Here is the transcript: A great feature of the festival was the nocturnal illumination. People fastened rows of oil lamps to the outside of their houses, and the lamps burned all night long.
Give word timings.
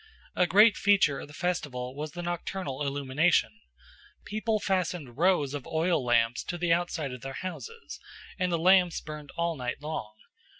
A 0.35 0.47
great 0.47 0.77
feature 0.77 1.19
of 1.19 1.27
the 1.27 1.31
festival 1.35 1.93
was 1.95 2.13
the 2.13 2.23
nocturnal 2.23 2.81
illumination. 2.81 3.51
People 4.25 4.59
fastened 4.59 5.15
rows 5.15 5.53
of 5.53 5.67
oil 5.67 6.03
lamps 6.03 6.43
to 6.45 6.57
the 6.57 6.73
outside 6.73 7.11
of 7.11 7.21
their 7.21 7.33
houses, 7.33 7.99
and 8.39 8.51
the 8.51 8.57
lamps 8.57 8.99
burned 8.99 9.29
all 9.37 9.55
night 9.55 9.79
long. 9.79 10.15